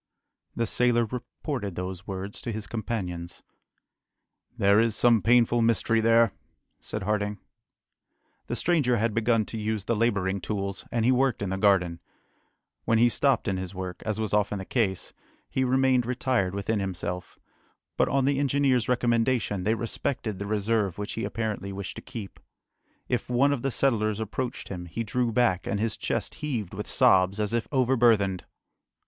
The 0.55 0.65
sailor 0.65 1.05
reported 1.05 1.75
these 1.75 2.07
words 2.07 2.41
to 2.41 2.51
his 2.51 2.65
companions. 2.65 3.43
"There 4.57 4.79
is 4.79 4.95
some 4.95 5.21
painful 5.21 5.61
mystery 5.61 6.01
there!" 6.01 6.31
said 6.79 7.03
Harding. 7.03 7.37
The 8.47 8.55
stranger 8.55 8.97
had 8.97 9.13
begun 9.13 9.45
to 9.45 9.59
use 9.59 9.85
the 9.85 9.95
labouring 9.95 10.41
tools, 10.41 10.85
and 10.91 11.05
he 11.05 11.11
worked 11.11 11.43
in 11.43 11.51
the 11.51 11.57
garden. 11.59 11.99
When 12.83 12.97
he 12.97 13.09
stopped 13.09 13.47
in 13.47 13.57
his 13.57 13.75
work, 13.75 14.01
as 14.03 14.19
was 14.19 14.33
often 14.33 14.57
the 14.57 14.65
case, 14.65 15.13
he 15.47 15.63
remained 15.63 16.07
retired 16.07 16.55
within 16.55 16.79
himself; 16.79 17.37
but 17.95 18.09
on 18.09 18.25
the 18.25 18.39
engineer's 18.39 18.89
recommendation, 18.89 19.65
they 19.65 19.75
respected 19.75 20.39
the 20.39 20.47
reserve 20.47 20.97
which 20.97 21.13
he 21.13 21.25
apparently 21.25 21.71
wished 21.71 21.95
to 21.97 22.01
keep. 22.01 22.39
If 23.07 23.29
one 23.29 23.53
of 23.53 23.61
the 23.61 23.69
settlers 23.69 24.19
approached 24.19 24.69
him, 24.69 24.87
he 24.87 25.03
drew 25.03 25.31
back, 25.31 25.67
and 25.67 25.79
his 25.79 25.95
chest 25.95 26.33
heaved 26.41 26.73
with 26.73 26.87
sobs, 26.87 27.39
as 27.39 27.53
if 27.53 27.67
overburthened! 27.71 28.45